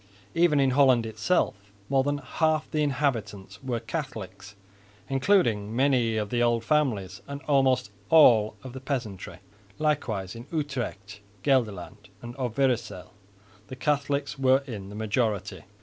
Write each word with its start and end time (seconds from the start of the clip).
Even 0.33 0.59
in 0.59 0.71
Holland 0.71 1.05
itself 1.05 1.53
more 1.87 2.03
than 2.03 2.17
half 2.17 2.67
the 2.71 2.81
inhabitants 2.81 3.61
were 3.61 3.79
Catholics, 3.79 4.55
including 5.09 5.75
many 5.75 6.17
of 6.17 6.31
the 6.31 6.41
old 6.41 6.63
families 6.63 7.21
and 7.27 7.39
almost 7.43 7.91
all 8.09 8.55
the 8.65 8.79
peasantry. 8.79 9.37
Likewise 9.77 10.35
in 10.35 10.47
Utrecht, 10.51 11.19
Gelderland 11.43 12.09
and 12.23 12.35
Overyssel 12.37 13.11
the 13.67 13.75
Catholics 13.75 14.39
were 14.39 14.63
in 14.65 14.89
the 14.89 14.95
majority. 14.95 15.65